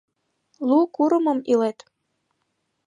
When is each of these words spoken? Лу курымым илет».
Лу 0.67 0.77
курымым 0.95 1.39
илет». 1.51 1.79